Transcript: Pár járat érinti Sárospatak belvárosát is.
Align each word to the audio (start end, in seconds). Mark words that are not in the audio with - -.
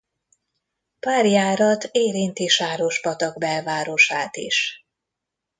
Pár 0.99 1.25
járat 1.25 1.83
érinti 1.83 2.47
Sárospatak 2.47 3.37
belvárosát 3.37 4.35
is. 4.37 4.85